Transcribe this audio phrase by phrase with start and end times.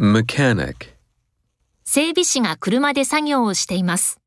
[0.00, 0.95] Mechanic.
[1.83, 4.19] 整備士が車で作業をしています。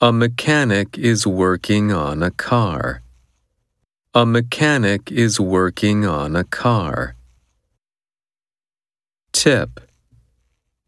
[0.00, 3.00] A mechanic is working on a car.
[4.12, 7.14] A mechanic is working on a car.
[9.32, 9.68] Tip.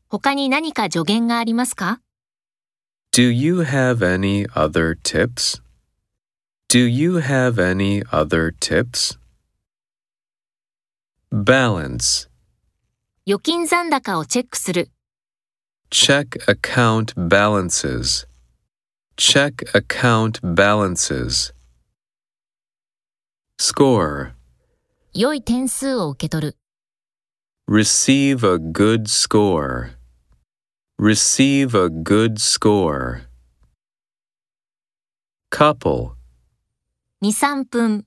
[0.09, 2.01] 他に何か助言がありますか
[3.13, 5.63] Do you have any other tips?
[6.69, 9.19] Do you have any other tips?
[11.31, 12.29] Balance.
[13.26, 14.90] 預金残高をチェックする。
[15.92, 18.28] Check account balances.
[19.18, 21.54] Check account balances.
[23.60, 24.32] Score.
[25.14, 26.58] 良い点数を受け取る。
[27.68, 29.92] Receive a good score.
[31.00, 33.28] Receive a good score.
[35.52, 36.14] Couple.
[37.22, 38.06] 2、3分。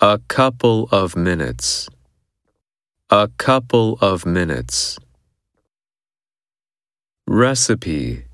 [0.00, 1.88] A couple of minutes.
[3.10, 4.98] A couple of minutes.
[7.28, 8.24] Recipe.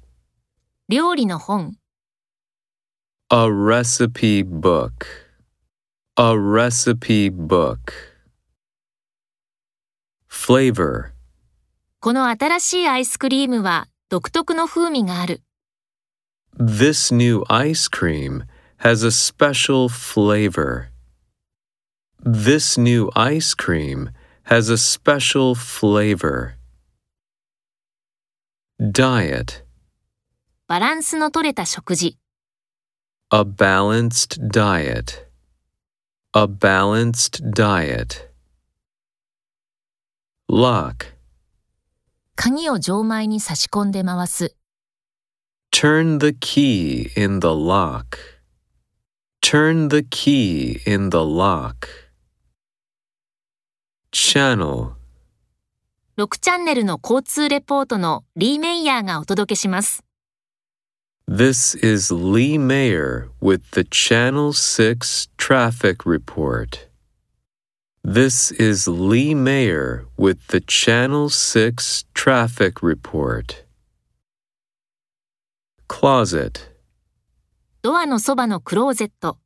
[0.88, 1.76] 料理の本。
[3.28, 5.06] A recipe book.
[6.16, 7.92] A recipe book.
[10.26, 11.12] Flavor.
[12.00, 15.42] この新しいアイスクリームは独特の風味がある。
[16.58, 18.46] This new ice cream
[18.78, 20.88] has a special flavor.
[22.24, 24.08] This new ice cream
[24.46, 26.54] has a special flavor.
[28.80, 29.64] Diet.
[30.66, 32.18] バランスの取れた食事。
[33.30, 35.26] A balanced diet.
[36.34, 38.30] A balanced diet.
[40.48, 41.14] Lock.
[42.34, 44.56] 鍵を錠前に差し込んで回す。
[45.70, 48.18] Turn the key in the lock.
[49.40, 51.88] Turn the key in the lock.
[54.11, 54.91] Channel.
[56.17, 60.03] 6チャンネルの交通レポートのリー・メイヤーがお届けします。
[61.29, 66.87] This is Lee Mayer with the Channel 6 traffic report.
[68.03, 73.65] This is Lee Mayer with the Channel 6 traffic report.
[75.89, 76.71] Closet.
[77.81, 79.37] ドアのそばのクローゼット。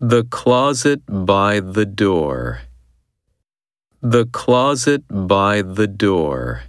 [0.00, 2.69] The closet by the door.
[4.02, 6.62] The closet by the door.